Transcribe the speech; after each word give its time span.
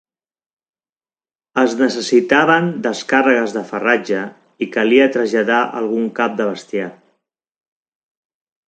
Es 1.63 1.75
necessitaven 1.81 2.71
descàrregues 2.87 3.55
de 3.59 3.65
farratge 3.73 4.25
i 4.65 4.71
calia 4.79 5.09
traslladar 5.19 5.61
algun 5.85 6.11
cap 6.23 6.43
de 6.43 6.51
bestiar. 6.55 6.91